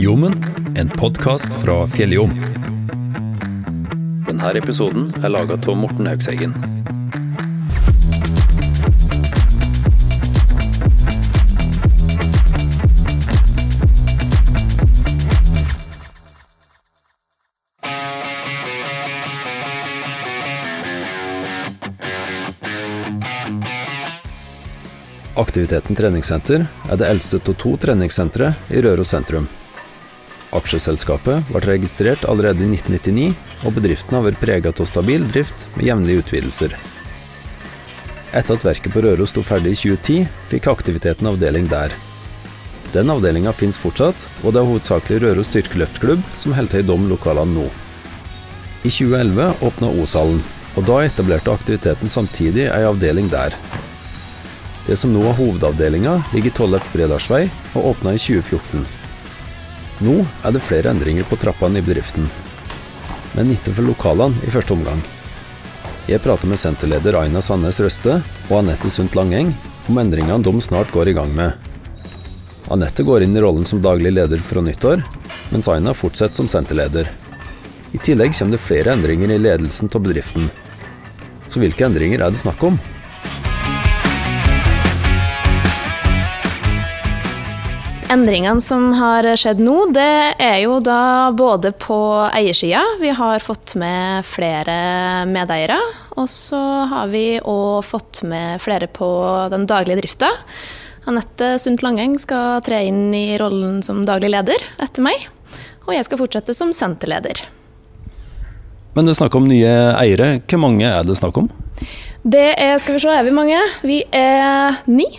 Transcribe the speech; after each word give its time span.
Jommen, 0.00 0.34
en 0.76 0.88
podkast 0.88 1.62
fra 1.62 1.86
Fjelljom. 1.86 2.30
Denne 4.26 4.52
episoden 4.54 5.08
er 5.18 5.32
laga 5.34 5.58
av 5.58 5.74
Morten 5.74 6.06
Haugseggen. 6.06 6.54
Aktiviteten 25.34 25.98
treningssenter 25.98 26.68
er 26.86 26.98
det 26.98 27.10
eldste 27.10 27.42
av 27.42 27.58
to 27.58 27.74
treningssentre 27.82 28.54
i 28.70 28.82
Røros 28.86 29.10
sentrum. 29.10 29.50
Aksjeselskapet 30.56 31.50
ble 31.50 31.60
registrert 31.66 32.24
allerede 32.24 32.64
i 32.64 32.70
1999, 32.72 33.32
og 33.68 33.74
bedriften 33.76 34.16
har 34.16 34.24
vært 34.24 34.40
preget 34.40 34.80
av 34.80 34.88
stabil 34.88 35.26
drift 35.28 35.66
med 35.76 35.90
jevnlige 35.90 36.22
utvidelser. 36.24 36.76
Etter 38.32 38.56
at 38.56 38.64
verket 38.64 38.92
på 38.92 39.02
Røros 39.04 39.32
sto 39.32 39.44
ferdig 39.44 39.74
i 39.74 39.80
2010, 39.80 40.28
fikk 40.48 40.68
aktiviteten 40.72 41.28
avdeling 41.28 41.68
der. 41.68 41.92
Den 42.94 43.12
avdelinga 43.12 43.52
finnes 43.52 43.80
fortsatt, 43.80 44.28
og 44.42 44.54
det 44.54 44.62
er 44.62 44.68
hovedsakelig 44.68 45.20
Røros 45.24 45.50
styrkeløftklubb 45.52 46.22
som 46.36 46.54
holder 46.56 46.78
til 46.78 46.86
i 46.86 46.88
de 46.88 47.10
lokalene 47.10 47.56
nå. 47.58 47.66
I 48.88 48.92
2011 48.92 49.66
åpna 49.68 49.90
O-salen, 50.00 50.40
og 50.76 50.86
da 50.88 51.02
etablerte 51.04 51.52
aktiviteten 51.52 52.12
samtidig 52.12 52.70
ei 52.70 52.84
avdeling 52.88 53.28
der. 53.32 53.56
Det 54.86 54.96
som 54.96 55.12
nå 55.12 55.26
er 55.28 55.36
hovedavdelinga, 55.36 56.14
ligger 56.32 56.48
i 56.48 56.56
Tollef 56.56 56.88
Bredalsvei 56.94 57.42
og 57.74 57.90
åpna 57.90 58.14
i 58.16 58.22
2014. 58.22 59.07
Nå 60.04 60.20
er 60.46 60.54
det 60.54 60.62
flere 60.62 60.92
endringer 60.92 61.26
på 61.26 61.36
trappene 61.42 61.80
i 61.80 61.84
bedriften, 61.84 62.28
men 63.34 63.50
ikke 63.50 63.72
for 63.74 63.86
lokalene 63.88 64.38
i 64.46 64.52
første 64.54 64.76
omgang. 64.76 65.00
Jeg 66.08 66.22
prater 66.24 66.48
med 66.48 66.60
senterleder 66.60 67.18
Aina 67.18 67.42
Sandnes 67.44 67.80
Røste 67.82 68.20
og 68.48 68.54
Anette 68.60 68.88
Sundt 68.94 69.18
Langeng 69.18 69.50
om 69.90 69.98
endringene 70.00 70.44
de 70.46 70.52
snart 70.62 70.92
går 70.94 71.10
i 71.10 71.16
gang 71.18 71.34
med. 71.34 71.56
Anette 72.72 73.04
går 73.04 73.24
inn 73.24 73.36
i 73.36 73.42
rollen 73.42 73.66
som 73.68 73.82
daglig 73.82 74.12
leder 74.14 74.40
fra 74.44 74.62
nyttår, 74.62 75.02
mens 75.50 75.68
Aina 75.72 75.92
fortsetter 75.96 76.40
som 76.40 76.48
senterleder. 76.52 77.10
I 77.92 77.98
tillegg 77.98 78.36
kommer 78.36 78.54
det 78.54 78.62
flere 78.62 78.94
endringer 78.94 79.34
i 79.34 79.40
ledelsen 79.40 79.90
av 79.90 80.04
bedriften. 80.04 80.46
Så 81.48 81.58
hvilke 81.58 81.88
endringer 81.88 82.22
er 82.22 82.32
det 82.32 82.40
snakk 82.40 82.62
om? 82.68 82.78
Endringene 88.08 88.60
som 88.64 88.86
har 88.96 89.26
skjedd 89.36 89.58
nå, 89.60 89.90
det 89.92 90.40
er 90.40 90.62
jo 90.62 90.78
da 90.80 91.28
både 91.36 91.74
på 91.76 91.98
eiersida. 92.32 92.80
Vi 93.02 93.10
har 93.12 93.42
fått 93.44 93.74
med 93.76 94.24
flere 94.24 95.26
medeiere. 95.28 95.76
Og 96.16 96.24
så 96.32 96.60
har 96.88 97.10
vi 97.12 97.36
òg 97.36 97.84
fått 97.84 98.22
med 98.24 98.62
flere 98.64 98.88
på 98.88 99.10
den 99.52 99.68
daglige 99.68 100.00
drifta. 100.00 100.32
Anette 101.04 101.58
Sundt 101.60 101.84
Langeng 101.84 102.16
skal 102.16 102.64
tre 102.64 102.80
inn 102.88 103.12
i 103.12 103.36
rollen 103.40 103.82
som 103.84 104.00
daglig 104.08 104.32
leder 104.32 104.64
etter 104.80 105.04
meg. 105.04 105.28
Og 105.84 105.92
jeg 105.92 106.08
skal 106.08 106.24
fortsette 106.24 106.56
som 106.56 106.72
senterleder. 106.72 107.44
Men 108.96 109.04
det 109.04 109.18
er 109.18 109.20
snakk 109.20 109.36
om 109.36 109.52
nye 109.52 109.78
eiere. 110.00 110.38
Hvor 110.48 110.64
mange 110.64 110.88
er 110.88 111.04
det 111.04 111.20
snakk 111.20 111.44
om? 111.44 111.52
Det 112.24 112.50
er, 112.56 112.78
skal 112.80 112.96
vi 112.96 113.04
se, 113.04 113.12
er 113.12 113.28
vi 113.28 113.36
mange? 113.36 113.60
Vi 113.84 114.00
er 114.16 114.80
ni. 114.88 115.12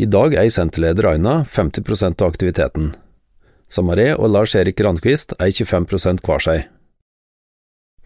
I 0.00 0.06
dag 0.08 0.32
eier 0.32 0.48
senterleder 0.48 1.10
Aina 1.10 1.42
50% 1.44 2.22
av 2.22 2.30
aktiviteten. 2.30 2.94
Samaré 3.68 4.14
og 4.14 4.30
Lars-Erik 4.32 4.78
Randquist 4.80 5.34
eier 5.36 5.52
25 5.52 6.22
hver 6.24 6.40
seg. 6.40 6.62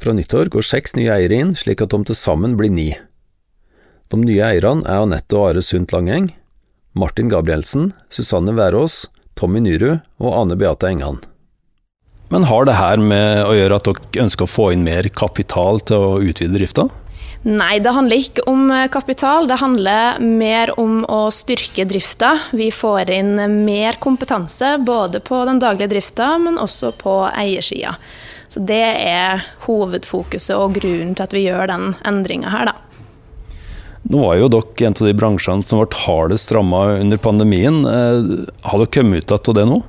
Fra 0.02 0.14
nyttår 0.16 0.50
går 0.50 0.66
seks 0.66 0.96
nye 0.98 1.12
eiere 1.14 1.38
inn, 1.38 1.52
slik 1.54 1.84
at 1.84 1.94
de 1.94 2.00
til 2.08 2.18
sammen 2.18 2.56
blir 2.58 2.72
ni. 2.74 2.88
De 4.10 4.18
nye 4.18 4.42
eierne 4.42 4.82
er 4.90 5.04
Anette 5.04 5.38
og 5.38 5.52
Are 5.52 5.62
Sundt 5.62 5.94
Langeng, 5.94 6.32
Martin 6.98 7.30
Gabrielsen, 7.30 7.92
Susanne 8.10 8.56
Værås, 8.58 9.04
Tommy 9.38 9.62
Nyrud 9.62 10.02
og 10.18 10.34
Ane 10.34 10.58
Beate 10.58 10.90
Engan. 10.90 11.22
Men 12.34 12.50
har 12.50 12.66
det 12.66 12.74
her 12.80 12.98
med 12.98 13.44
å 13.46 13.54
gjøre 13.54 13.78
at 13.78 13.86
dere 13.92 14.26
ønsker 14.26 14.48
å 14.48 14.50
få 14.50 14.72
inn 14.74 14.82
mer 14.82 15.06
kapital 15.14 15.78
til 15.86 16.10
å 16.10 16.18
utvide 16.26 16.58
drifta? 16.58 16.88
Nei, 17.44 17.76
det 17.84 17.92
handler 17.92 18.22
ikke 18.22 18.42
om 18.48 18.70
eh, 18.72 18.86
kapital. 18.88 19.44
Det 19.48 19.58
handler 19.60 20.20
mer 20.24 20.70
om 20.80 21.02
å 21.04 21.26
styrke 21.28 21.84
drifta. 21.84 22.38
Vi 22.56 22.70
får 22.72 23.10
inn 23.12 23.34
mer 23.66 23.98
kompetanse 24.00 24.78
både 24.80 25.20
på 25.20 25.42
den 25.44 25.60
daglige 25.60 25.92
drifta, 25.92 26.38
men 26.40 26.56
også 26.56 26.94
på 26.96 27.18
eiersida. 27.28 27.92
Så 28.48 28.64
det 28.64 28.80
er 28.80 29.44
hovedfokuset 29.66 30.56
og 30.56 30.78
grunnen 30.78 31.12
til 31.12 31.26
at 31.26 31.36
vi 31.36 31.44
gjør 31.44 31.68
den 31.68 31.92
endringa 32.08 32.52
her, 32.54 32.72
da. 32.72 32.78
Nå 34.08 34.20
var 34.20 34.38
jo 34.40 34.48
dere 34.52 34.88
en 34.88 34.96
av 34.96 35.06
de 35.08 35.16
bransjene 35.16 35.64
som 35.64 35.80
ble 35.80 36.00
hardest 36.04 36.52
ramma 36.52 36.86
under 36.96 37.20
pandemien. 37.20 37.84
Eh, 37.84 38.32
har 38.70 38.80
dere 38.80 38.94
kommet 38.96 39.28
ut 39.28 39.36
av 39.36 39.56
det 39.60 39.68
nå? 39.68 39.82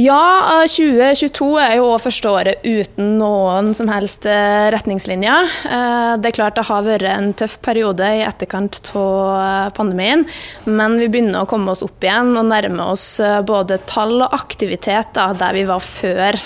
Ja, 0.00 0.64
2022 0.70 1.46
er 1.60 1.74
jo 1.76 1.88
òg 1.90 1.98
første 2.00 2.30
året 2.30 2.62
uten 2.64 3.16
noen 3.20 3.72
som 3.76 3.90
helst 3.90 4.24
eh, 4.28 4.68
retningslinjer. 4.72 5.50
Eh, 5.66 6.12
det 6.22 6.30
er 6.30 6.36
klart 6.36 6.56
det 6.56 6.64
har 6.68 6.86
vært 6.86 7.08
en 7.10 7.32
tøff 7.36 7.58
periode 7.64 8.06
i 8.16 8.22
etterkant 8.24 8.78
av 8.96 9.34
eh, 9.34 9.66
pandemien, 9.76 10.24
men 10.70 10.96
vi 11.00 11.10
begynner 11.10 11.42
å 11.42 11.50
komme 11.50 11.74
oss 11.74 11.84
opp 11.84 12.06
igjen 12.06 12.32
og 12.32 12.48
nærme 12.48 12.86
oss 12.94 13.04
både 13.46 13.80
tall 13.90 14.16
og 14.22 14.36
aktivitet 14.36 15.12
da, 15.18 15.30
der 15.36 15.58
vi 15.58 15.66
var 15.68 15.82
før 15.84 16.38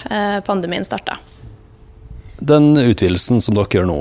pandemien 0.46 0.86
starta. 0.86 1.20
Den 2.40 2.72
utvidelsen 2.80 3.42
som 3.44 3.54
dere 3.54 3.78
gjør 3.78 3.88
nå, 3.88 4.00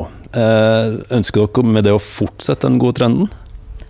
ønsker 1.14 1.46
dere 1.46 1.76
med 1.76 1.86
det 1.86 1.94
å 1.94 2.02
fortsette 2.02 2.66
den 2.66 2.82
gode 2.82 3.02
trenden? 3.02 3.30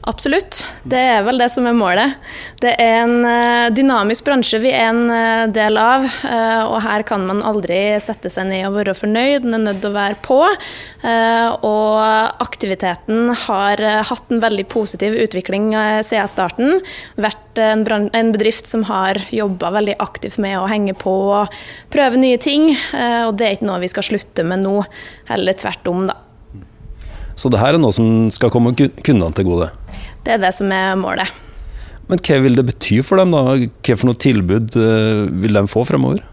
Absolutt. 0.03 0.57
Det 0.83 0.99
er 0.99 1.21
vel 1.23 1.39
det 1.39 1.47
som 1.53 1.63
er 1.69 1.75
målet. 1.77 2.17
Det 2.59 2.73
er 2.81 3.05
en 3.05 3.23
eh, 3.23 3.69
dynamisk 3.71 4.25
bransje 4.27 4.59
vi 4.59 4.73
er 4.75 4.89
en 4.89 5.05
eh, 5.07 5.43
del 5.55 5.77
av, 5.79 6.03
eh, 6.27 6.63
og 6.67 6.81
her 6.83 7.05
kan 7.07 7.23
man 7.29 7.39
aldri 7.45 7.77
sette 8.03 8.27
seg 8.31 8.49
ned 8.49 8.65
og 8.67 8.75
være 8.81 8.97
fornøyd, 8.99 9.45
den 9.45 9.55
er 9.55 9.63
nødt 9.63 9.79
til 9.83 9.93
å 9.93 9.95
være 9.95 10.19
på. 10.25 10.39
Og 11.03 12.43
aktiviteten 12.43 13.33
har 13.45 13.81
hatt 14.07 14.31
en 14.31 14.39
veldig 14.43 14.63
positiv 14.71 15.15
utvikling 15.19 15.73
siden 16.05 16.31
starten. 16.31 16.77
Vært 17.19 17.59
en 17.59 17.83
bedrift 18.31 18.71
som 18.71 18.85
har 18.87 19.19
jobba 19.35 19.73
veldig 19.75 19.97
aktivt 20.03 20.39
med 20.43 20.61
å 20.61 20.67
henge 20.71 20.95
på 20.95 21.15
og 21.41 21.63
prøve 21.91 22.21
nye 22.23 22.39
ting, 22.39 22.69
og 23.27 23.35
det 23.35 23.49
er 23.49 23.57
ikke 23.57 23.67
noe 23.67 23.83
vi 23.83 23.91
skal 23.91 24.07
slutte 24.13 24.47
med 24.47 24.63
nå, 24.63 24.77
heller 25.31 25.59
tvert 25.59 25.91
om, 25.91 26.07
da. 26.07 26.21
Så 27.35 27.49
det 27.51 27.61
her 27.61 27.75
er 27.75 27.81
noe 27.81 27.95
som 27.95 28.29
skal 28.33 28.51
komme 28.53 28.75
kundene 28.77 29.33
til 29.35 29.49
gode? 29.49 29.71
Det 30.23 30.35
er 30.35 30.43
det 30.43 30.53
som 30.55 30.71
er 30.73 30.93
målet. 30.99 31.31
Men 32.09 32.19
hva 32.19 32.37
vil 32.43 32.59
det 32.59 32.67
bety 32.67 32.99
for 33.05 33.21
dem, 33.21 33.33
da? 33.33 33.43
Hva 33.55 33.97
for 33.97 34.09
noe 34.09 34.19
tilbud 34.19 34.77
eh, 34.79 35.25
vil 35.43 35.59
de 35.59 35.67
få 35.71 35.85
fremover? 35.87 36.23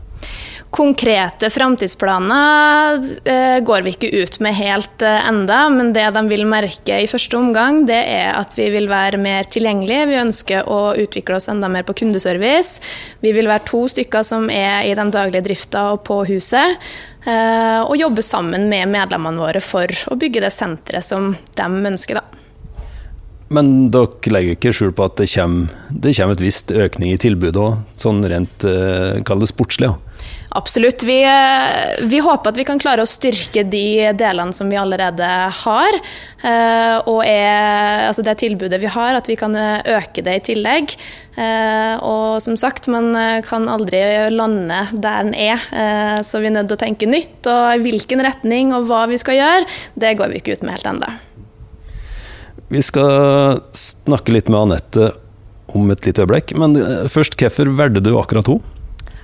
Konkrete 0.71 1.49
framtidsplaner 1.51 3.01
eh, 3.27 3.57
går 3.67 3.83
vi 3.83 3.95
ikke 3.97 4.11
ut 4.23 4.37
med 4.45 4.55
helt 4.55 5.03
eh, 5.03 5.27
enda, 5.27 5.65
men 5.73 5.91
det 5.97 6.05
de 6.15 6.23
vil 6.31 6.45
merke 6.47 7.01
i 7.03 7.09
første 7.11 7.39
omgang, 7.39 7.83
det 7.89 7.99
er 7.99 8.37
at 8.39 8.55
vi 8.55 8.69
vil 8.71 8.87
være 8.91 9.19
mer 9.19 9.51
tilgjengelige. 9.51 10.07
Vi 10.13 10.21
ønsker 10.21 10.71
å 10.71 10.93
utvikle 10.95 11.41
oss 11.41 11.51
enda 11.51 11.67
mer 11.71 11.83
på 11.89 11.97
kundeservice. 11.99 12.79
Vi 13.19 13.35
vil 13.35 13.51
være 13.51 13.67
to 13.67 13.83
stykker 13.91 14.27
som 14.27 14.47
er 14.47 14.87
i 14.87 14.95
den 14.95 15.11
daglige 15.11 15.49
drifta 15.49 15.89
og 15.97 16.05
på 16.07 16.23
huset. 16.31 16.79
Og 17.29 17.97
jobbe 18.01 18.23
sammen 18.25 18.69
med 18.71 18.89
medlemmene 18.89 19.43
våre 19.43 19.61
for 19.61 19.93
å 20.09 20.17
bygge 20.17 20.41
det 20.41 20.53
senteret 20.57 21.05
som 21.05 21.35
de 21.59 21.67
ønsker. 21.91 22.17
da. 22.17 22.41
Men 23.51 23.91
dere 23.91 24.31
legger 24.31 24.55
ikke 24.55 24.73
skjul 24.75 24.93
på 24.95 25.09
at 25.09 25.19
det 25.19 25.27
kommer, 25.33 25.75
det 25.91 26.15
kommer 26.17 26.37
et 26.37 26.45
visst 26.45 26.71
økning 26.71 27.11
i 27.13 27.19
tilbudet 27.21 27.59
òg, 27.59 27.81
sånn 27.99 28.23
rent 28.31 28.65
uh, 28.65 29.47
sportslig? 29.51 29.91
Ja. 29.91 30.10
Absolutt. 30.59 31.05
Vi, 31.07 31.23
eh, 31.23 32.07
vi, 32.11 32.19
håper 32.19 32.51
at 32.51 32.59
vi 32.59 32.65
kan 32.67 32.81
klare 32.83 33.05
å 33.05 33.09
styrke 33.09 33.63
de 33.71 34.11
delene 34.19 34.55
som 34.57 34.71
vi 34.71 34.79
allerede 34.81 35.29
har. 35.61 35.99
Eh, 36.43 36.97
og 37.07 37.21
er, 37.23 38.09
altså 38.09 38.25
det 38.27 38.35
tilbudet 38.43 38.81
vi 38.83 38.91
har, 38.91 39.15
at 39.15 39.31
vi 39.31 39.39
kan 39.39 39.55
øke 39.55 40.25
det 40.27 40.37
i 40.41 40.45
tillegg. 40.51 40.97
Og 42.05 42.43
som 42.43 42.57
sagt, 42.59 42.91
man 42.91 43.15
kan 43.47 43.69
aldri 43.71 44.03
lande 44.35 44.83
der 44.93 45.23
den 45.25 45.33
er. 45.33 45.63
Så 46.27 46.43
vi 46.43 46.51
er 46.51 46.57
nødt 46.59 46.69
til 46.69 46.77
å 46.77 46.83
tenke 46.83 47.09
nytt. 47.09 47.39
Og 47.49 47.79
i 47.79 47.85
hvilken 47.87 48.21
retning 48.27 48.75
og 48.77 48.91
hva 48.91 49.07
vi 49.09 49.17
skal 49.23 49.39
gjøre, 49.39 49.65
det 50.03 50.17
går 50.19 50.35
vi 50.35 50.43
ikke 50.43 50.59
ut 50.59 50.67
med 50.67 50.77
helt 50.77 50.91
ennå. 50.91 51.15
Vi 52.71 52.83
skal 52.87 53.63
snakke 53.75 54.35
litt 54.35 54.51
med 54.53 54.61
Anette 54.67 55.09
om 55.75 55.91
et 55.91 56.07
lite 56.07 56.23
øyeblikk, 56.25 56.55
men 56.59 56.77
eh, 56.79 57.09
først, 57.11 57.39
hvorfor 57.39 57.71
valgte 57.79 58.03
du 58.05 58.13
akkurat 58.19 58.51
henne? 58.51 58.80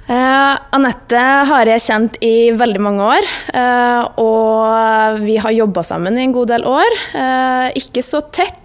Uh, 0.07 0.55
Anette 0.77 1.23
har 1.51 1.67
jeg 1.67 1.83
kjent 1.83 2.19
i 2.23 2.53
veldig 2.55 2.83
mange 2.85 3.07
år, 3.17 3.31
Eh, 3.57 4.03
og 4.21 5.21
vi 5.23 5.37
har 5.41 5.55
jobba 5.55 5.83
sammen 5.87 6.19
i 6.19 6.27
en 6.27 6.35
god 6.35 6.51
del 6.53 6.67
år. 6.69 6.99
Eh, 7.17 7.69
ikke 7.81 8.05
så 8.05 8.23
tett, 8.35 8.63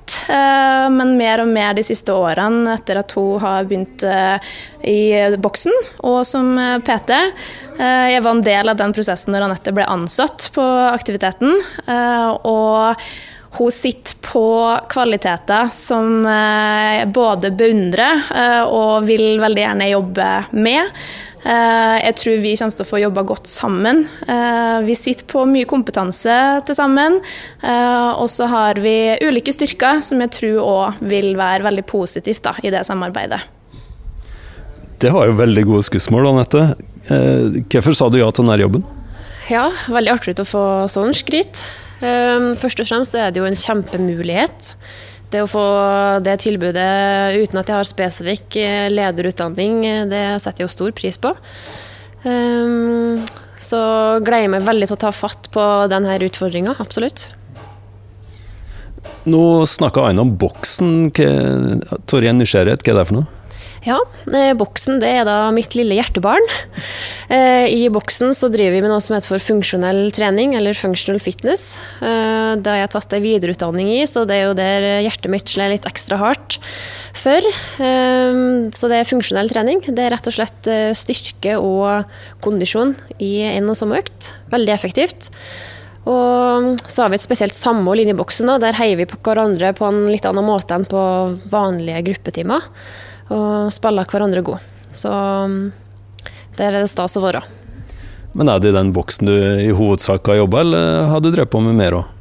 men 0.92 1.16
mer 1.18 1.42
og 1.42 1.50
mer 1.50 1.74
de 1.76 1.84
siste 1.84 2.14
årene 2.14 2.76
etter 2.76 3.00
at 3.00 3.14
hun 3.18 3.40
har 3.42 3.66
begynt 3.68 4.04
i 4.86 5.00
boksen 5.42 5.74
og 6.08 6.20
som 6.28 6.52
PT. 6.86 7.16
jeg 7.80 8.22
var 8.22 8.32
en 8.36 8.44
del 8.46 8.70
av 8.70 8.78
den 8.78 8.94
prosessen 8.94 9.34
når 9.34 9.48
Anette 9.48 9.74
ble 9.74 9.88
ansatt 9.88 10.52
på 10.54 10.62
aktiviteten. 10.92 11.58
og 11.88 13.02
hun 13.58 13.72
sitter 13.72 14.20
på 14.22 14.46
kvaliteter 14.94 15.72
som 15.74 16.24
både 17.08 17.52
beundrer 17.52 18.68
og 18.68 19.08
vil 19.08 19.42
veldig 19.42 19.66
gjerne 19.66 19.92
jobbe 19.96 20.30
med. 20.52 21.02
Eh, 21.42 21.98
jeg 22.06 22.18
tror 22.20 22.42
vi 22.44 22.54
kommer 22.60 22.76
til 22.76 22.86
å 22.86 22.90
få 22.90 23.00
jobba 23.02 23.24
godt 23.26 23.50
sammen. 23.50 24.04
Eh, 24.30 24.78
vi 24.86 24.96
sitter 24.98 25.26
på 25.30 25.46
mye 25.50 25.70
kompetanse 25.70 26.36
til 26.68 26.78
sammen. 26.78 27.18
Eh, 27.66 28.12
og 28.12 28.30
så 28.30 28.50
har 28.52 28.82
vi 28.82 29.18
ulike 29.26 29.54
styrker 29.56 30.04
som 30.06 30.22
jeg 30.22 30.34
tror 30.38 30.62
òg 30.62 31.02
vil 31.02 31.34
være 31.40 31.66
veldig 31.66 31.86
positivt 31.90 32.46
da, 32.46 32.56
i 32.62 32.74
det 32.74 32.86
samarbeidet. 32.86 33.42
Det 35.02 35.10
var 35.10 35.32
jo 35.32 35.38
veldig 35.40 35.66
gode 35.66 35.86
skussmål, 35.88 36.30
Anette. 36.30 36.66
Hvorfor 37.10 37.96
sa 37.98 38.08
du 38.14 38.20
ja 38.20 38.28
til 38.30 38.46
denne 38.46 38.62
jobben? 38.62 38.84
Ja, 39.50 39.72
veldig 39.90 40.12
artig 40.14 40.36
å 40.38 40.46
få 40.46 40.66
sånn 40.94 41.16
skryt. 41.18 41.64
Først 42.02 42.84
og 42.84 42.86
fremst 42.86 43.18
er 43.18 43.34
det 43.34 43.42
jo 43.42 43.48
en 43.50 43.58
kjempemulighet 43.58 44.76
det 45.34 45.44
å 45.44 45.50
få 45.50 45.66
det 46.24 46.38
tilbudet 46.44 46.88
uten 47.40 47.62
at 47.62 47.70
jeg 47.72 47.78
har 47.78 47.88
spesifikk 47.88 48.58
eh, 48.60 48.88
lederutdanning, 48.92 49.82
eh, 49.88 50.06
det 50.12 50.24
setter 50.44 50.64
jeg 50.64 50.70
jo 50.70 50.76
stor 50.76 50.96
pris 50.98 51.20
på. 51.22 51.34
Um, 52.22 53.22
så 53.62 53.82
gleder 54.22 54.46
jeg 54.46 54.54
meg 54.54 54.66
veldig 54.68 54.90
til 54.92 54.98
å 54.98 55.04
ta 55.08 55.12
fatt 55.16 55.50
på 55.54 55.68
denne 55.90 56.20
utfordringa, 56.28 56.76
absolutt. 56.84 57.30
Nå 59.30 59.42
snakka 59.70 60.08
Aina 60.08 60.26
om 60.26 60.34
boksen. 60.38 61.12
Torje, 61.14 62.34
nysgjerrighet, 62.38 62.86
hva 62.86 62.94
er 62.94 63.00
det 63.02 63.08
for 63.10 63.22
noe? 63.22 63.41
Ja, 63.82 63.98
eh, 64.30 64.52
boksen 64.54 65.00
det 65.02 65.10
er 65.10 65.24
da 65.26 65.50
mitt 65.54 65.74
lille 65.74 65.96
hjertebarn. 65.98 66.46
Eh, 67.34 67.66
I 67.66 67.88
boksen 67.90 68.36
så 68.38 68.50
driver 68.54 68.76
vi 68.76 68.82
med 68.84 68.92
noe 68.92 69.02
som 69.02 69.16
heter 69.16 69.32
for 69.32 69.42
funksjonell 69.42 70.12
trening, 70.14 70.54
eller 70.58 70.78
functional 70.78 71.18
fitness. 71.24 71.80
Eh, 71.98 72.54
det 72.62 72.70
har 72.70 72.84
jeg 72.84 72.92
tatt 72.94 73.16
en 73.18 73.26
videreutdanning 73.26 73.90
i, 73.96 74.04
så 74.06 74.22
det 74.30 74.38
er 74.38 74.46
jo 74.46 74.58
der 74.60 74.88
hjertet 75.08 75.34
mitt 75.34 75.50
slår 75.50 75.74
litt 75.74 75.90
ekstra 75.90 76.22
hardt 76.22 76.60
for. 77.18 77.42
Så 77.82 78.88
det 78.90 78.98
er 79.00 79.10
funksjonell 79.10 79.50
trening. 79.52 79.82
Det 79.84 80.06
er 80.06 80.14
rett 80.14 80.30
og 80.30 80.36
slett 80.36 80.70
styrke 80.98 81.58
og 81.60 82.08
kondisjon 82.42 82.96
i 83.20 83.42
en 83.50 83.70
og 83.70 83.78
samme 83.78 84.00
økt. 84.00 84.32
Veldig 84.54 84.74
effektivt. 84.74 85.30
Og 86.10 86.82
så 86.88 87.04
har 87.04 87.12
vi 87.12 87.20
et 87.20 87.26
spesielt 87.26 87.58
samhold 87.58 88.02
inni 88.02 88.16
boksen. 88.18 88.50
Da. 88.50 88.58
Der 88.64 88.80
heier 88.80 88.98
vi 88.98 89.10
på 89.10 89.20
hverandre 89.22 89.74
på 89.78 89.90
en 89.90 90.06
litt 90.10 90.26
annen 90.30 90.48
måte 90.48 90.78
enn 90.78 90.88
på 90.90 91.04
vanlige 91.52 92.06
gruppetimer 92.10 92.70
og 93.32 93.72
spiller 93.74 94.08
hverandre 94.08 94.44
god. 94.46 94.70
Så 94.92 95.12
det 96.52 96.60
der 96.60 96.76
er 96.76 96.84
det 96.84 96.92
stas 96.92 97.16
å 97.18 97.24
være. 97.24 97.42
Men 98.38 98.52
er 98.52 98.62
det 98.62 98.72
i 98.72 98.76
den 98.78 98.92
boksen 98.96 99.28
du 99.28 99.36
i 99.36 99.72
hovedsak 99.76 100.28
har 100.32 100.42
jobba, 100.44 100.64
eller 100.64 101.08
har 101.12 101.24
du 101.24 101.32
drevet 101.32 101.52
på 101.52 101.62
med 101.64 101.76
mer 101.80 101.98
òg? 102.00 102.18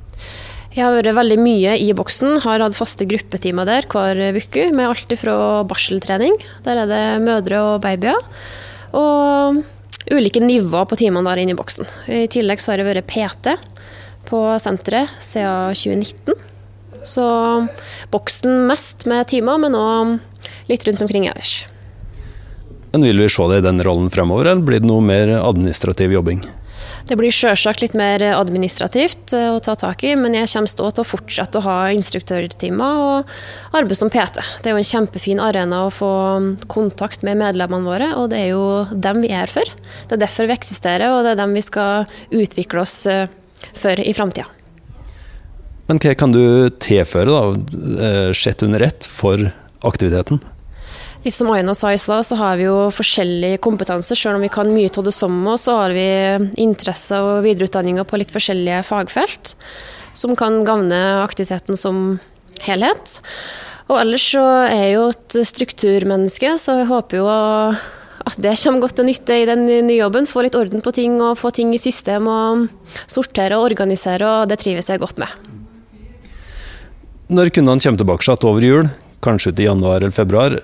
Jeg 0.70 0.84
har 0.86 0.94
vært 0.94 1.16
veldig 1.16 1.36
mye 1.42 1.74
i 1.82 1.88
boksen, 1.98 2.36
har 2.44 2.62
hatt 2.62 2.78
faste 2.78 3.06
gruppetimer 3.10 3.66
der 3.66 3.88
hver 3.90 4.38
uke. 4.38 4.68
Med 4.70 4.86
alt 4.86 5.14
fra 5.18 5.34
barseltrening, 5.66 6.36
der 6.62 6.84
er 6.84 6.90
det 6.90 7.02
mødre 7.26 7.62
og 7.72 7.80
babyer, 7.82 8.18
og 8.94 9.58
ulike 10.10 10.42
nivåer 10.42 10.86
på 10.90 10.98
timene 10.98 11.26
der 11.26 11.42
inne 11.42 11.56
i 11.56 11.58
boksen. 11.58 11.90
I 12.06 12.28
tillegg 12.30 12.62
så 12.62 12.72
har 12.72 12.82
jeg 12.82 12.90
vært 12.90 13.10
PT 13.10 13.56
på 14.30 14.44
senteret 14.62 15.10
siden 15.18 15.74
2019. 15.74 16.46
Så 17.02 17.26
boksen 18.12 18.66
mest 18.68 19.08
med 19.10 19.26
timer, 19.32 19.58
men 19.62 19.78
òg 19.78 20.18
litt 20.70 20.86
rundt 20.88 21.02
omkring 21.04 21.28
ellers. 21.30 21.64
Men 22.92 23.06
Vil 23.06 23.22
vi 23.22 23.28
se 23.30 23.46
deg 23.50 23.60
i 23.62 23.66
den 23.68 23.82
rollen 23.86 24.10
fremover, 24.10 24.50
eller 24.50 24.66
blir 24.66 24.82
det 24.82 24.90
noe 24.90 25.04
mer 25.04 25.36
administrativ 25.42 26.16
jobbing? 26.16 26.42
Det 27.06 27.16
blir 27.18 27.32
selvsagt 27.34 27.80
litt 27.82 27.94
mer 27.98 28.22
administrativt 28.36 29.32
eh, 29.34 29.48
å 29.54 29.60
ta 29.62 29.74
tak 29.78 30.04
i, 30.06 30.12
men 30.18 30.34
jeg 30.36 30.50
kommer 30.52 30.90
til 30.94 31.02
å 31.02 31.06
fortsette 31.06 31.58
å 31.58 31.64
ha 31.64 31.76
instruktørtimer 31.94 33.00
og 33.04 33.32
arbeide 33.72 33.98
som 33.98 34.12
PT. 34.12 34.42
Det 34.62 34.70
er 34.70 34.76
jo 34.76 34.82
en 34.82 34.90
kjempefin 34.90 35.42
arena 35.42 35.84
å 35.86 35.94
få 35.94 36.12
kontakt 36.70 37.24
med 37.26 37.40
medlemmene 37.40 37.88
våre, 37.88 38.12
og 38.20 38.30
det 38.34 38.44
er 38.44 38.52
jo 38.52 38.64
dem 38.92 39.24
vi 39.24 39.32
er 39.34 39.50
for. 39.50 39.66
Det 40.06 40.18
er 40.18 40.22
derfor 40.22 40.50
vi 40.50 40.58
eksisterer, 40.58 41.08
og 41.10 41.24
det 41.26 41.34
er 41.34 41.42
dem 41.42 41.56
vi 41.56 41.64
skal 41.66 42.06
utvikle 42.30 42.84
oss 42.84 42.96
eh, 43.10 43.26
for 43.74 43.98
i 44.02 44.14
framtida. 44.16 44.46
Men 45.90 45.98
hva 45.98 46.14
kan 46.14 46.30
du 46.30 46.70
tilføre, 46.78 47.34
da, 47.34 48.06
eh, 48.06 48.32
sett 48.38 48.62
under 48.62 48.86
ett, 48.86 49.08
for 49.10 49.50
aktiviteten? 49.86 50.38
Litt 51.20 51.36
som 51.36 51.50
Aina 51.52 51.74
sa 51.76 51.90
i 51.92 51.98
stad, 52.00 52.24
så 52.24 52.36
har 52.40 52.56
vi 52.56 52.64
jo 52.64 52.88
forskjellig 52.96 53.58
kompetanse. 53.60 54.16
Selv 54.16 54.38
om 54.38 54.44
vi 54.44 54.48
kan 54.52 54.70
mye 54.72 54.88
av 54.88 55.04
det 55.04 55.12
samme, 55.12 55.52
så 55.60 55.74
har 55.76 55.92
vi 55.92 56.06
interesse 56.62 57.18
og 57.20 57.42
videreutdanninger 57.44 58.06
på 58.08 58.20
litt 58.22 58.32
forskjellige 58.32 58.80
fagfelt. 58.88 59.52
Som 60.16 60.32
kan 60.38 60.62
gagne 60.64 60.96
aktiviteten 61.20 61.76
som 61.76 62.16
helhet. 62.64 63.18
Og 63.90 63.98
ellers 64.00 64.30
så 64.32 64.46
er 64.64 64.78
jeg 64.78 64.94
jo 64.94 65.04
et 65.12 65.36
strukturmenneske, 65.50 66.54
så 66.62 66.78
jeg 66.80 66.88
håper 66.88 67.20
jo 67.20 67.28
at 67.28 68.40
det 68.40 68.54
kommer 68.62 68.86
godt 68.86 68.96
til 69.00 69.08
nytte 69.10 69.36
i 69.42 69.44
den 69.48 69.66
nye 69.68 69.98
jobben. 69.98 70.28
Få 70.30 70.46
litt 70.46 70.56
orden 70.56 70.80
på 70.80 70.94
ting 70.96 71.20
og 71.20 71.36
få 71.40 71.52
ting 71.52 71.74
i 71.76 71.82
system 71.82 72.32
og 72.32 72.64
sortere 73.04 73.60
og 73.60 73.68
organisere, 73.68 74.24
og 74.24 74.48
det 74.48 74.60
trives 74.64 74.88
jeg 74.88 75.04
godt 75.04 75.20
med. 75.20 75.36
Når 77.28 77.52
kundene 77.52 77.84
kommer 77.84 78.00
tilbake 78.06 78.26
satt 78.26 78.48
over 78.48 78.64
jul, 78.64 78.88
kanskje 79.20 79.52
ut 79.52 79.60
i 79.60 79.68
januar 79.68 80.00
eller 80.00 80.16
februar, 80.16 80.56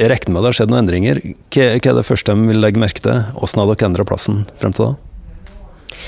jeg 0.00 0.10
regner 0.10 0.34
med 0.34 0.42
det 0.42 0.50
har 0.50 0.56
skjedd 0.56 0.72
noen 0.72 0.82
endringer. 0.84 1.20
Hva, 1.52 1.68
er 1.76 1.94
det 1.98 2.06
første 2.08 2.34
de 2.36 2.48
vil 2.48 2.62
legge 2.62 2.80
merke 2.80 3.02
til? 3.04 3.22
Hvordan 3.36 3.62
har 3.62 3.70
dere 3.70 3.88
endra 3.90 4.06
plassen 4.08 4.42
frem 4.60 4.74
til 4.76 4.88
da? 4.88 5.98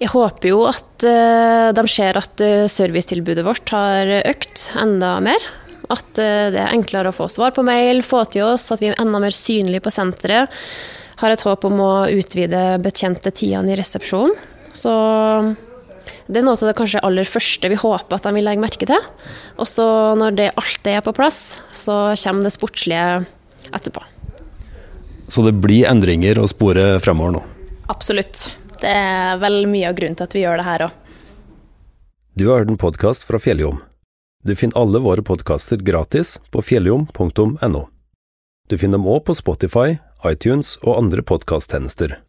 Jeg 0.00 0.12
håper 0.14 0.48
jo 0.48 0.60
at 0.68 1.04
uh, 1.04 1.70
de 1.76 1.84
ser 1.92 2.16
at 2.16 2.44
uh, 2.44 2.68
servicetilbudet 2.72 3.44
vårt 3.44 3.72
har 3.74 4.08
økt 4.22 4.70
enda 4.80 5.16
mer. 5.24 5.50
At 5.92 6.08
uh, 6.16 6.48
det 6.52 6.60
er 6.60 6.76
enklere 6.76 7.12
å 7.12 7.16
få 7.16 7.28
svar 7.32 7.52
på 7.56 7.64
mail, 7.66 8.00
få 8.06 8.22
til 8.32 8.48
oss, 8.54 8.70
at 8.72 8.80
vi 8.80 8.92
er 8.92 9.00
enda 9.00 9.20
mer 9.20 9.36
synlige 9.36 9.84
på 9.84 9.92
senteret. 9.92 10.52
Har 11.20 11.34
et 11.34 11.44
håp 11.44 11.66
om 11.68 11.82
å 11.84 11.92
utvide 12.16 12.80
betjente 12.80 13.32
tidene 13.36 13.74
i 13.74 13.76
resepsjonen. 13.80 14.32
Så 14.72 14.92
det 16.30 16.40
er 16.40 16.46
noe 16.46 16.54
av 16.54 16.68
det 16.70 16.76
kanskje 16.78 17.02
aller 17.06 17.26
første 17.26 17.70
vi 17.72 17.78
håper 17.80 18.16
at 18.16 18.26
de 18.26 18.32
vil 18.36 18.46
legge 18.46 18.62
merke 18.62 18.86
til. 18.86 19.10
Og 19.58 19.66
så 19.66 19.86
når 20.18 20.36
det, 20.38 20.48
alt 20.60 20.80
det 20.86 20.94
er 20.94 21.04
på 21.04 21.14
plass, 21.16 21.60
så 21.74 22.14
kommer 22.22 22.46
det 22.46 22.54
sportslige 22.54 23.06
etterpå. 23.74 24.04
Så 25.30 25.42
det 25.46 25.56
blir 25.62 25.88
endringer 25.90 26.38
å 26.42 26.48
spore 26.50 26.96
fremover 27.02 27.36
nå? 27.38 27.42
Absolutt. 27.90 28.48
Det 28.80 28.90
er 28.94 29.38
vel 29.42 29.64
mye 29.70 29.90
av 29.90 29.98
grunnen 29.98 30.18
til 30.18 30.26
at 30.26 30.34
vi 30.38 30.44
gjør 30.44 30.62
det 30.62 30.66
her 30.66 30.86
òg. 30.86 30.96
Du 32.38 32.46
har 32.48 32.62
hørt 32.62 32.70
en 32.72 32.80
podkast 32.80 33.26
fra 33.28 33.42
Fjelljom. 33.42 33.82
Du 34.46 34.54
finner 34.56 34.78
alle 34.80 35.02
våre 35.02 35.26
podkaster 35.26 35.82
gratis 35.84 36.38
på 36.54 36.62
fjelljom.no. 36.64 37.82
Du 38.70 38.78
finner 38.78 38.96
dem 38.96 39.10
òg 39.10 39.26
på 39.26 39.36
Spotify, 39.36 39.98
iTunes 40.24 40.76
og 40.86 40.94
andre 40.94 41.26
podkasttjenester. 41.26 42.20